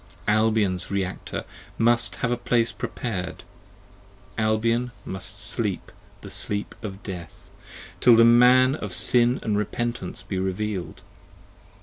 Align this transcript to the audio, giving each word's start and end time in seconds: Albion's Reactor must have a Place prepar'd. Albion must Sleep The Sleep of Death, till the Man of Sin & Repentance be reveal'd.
Albion's 0.27 0.89
Reactor 0.89 1.45
must 1.77 2.15
have 2.25 2.31
a 2.31 2.35
Place 2.35 2.71
prepar'd. 2.71 3.43
Albion 4.35 4.89
must 5.05 5.39
Sleep 5.39 5.91
The 6.21 6.31
Sleep 6.31 6.73
of 6.81 7.03
Death, 7.03 7.51
till 7.99 8.15
the 8.15 8.25
Man 8.25 8.73
of 8.73 8.95
Sin 8.95 9.39
& 9.41 9.45
Repentance 9.45 10.23
be 10.23 10.39
reveal'd. 10.39 11.01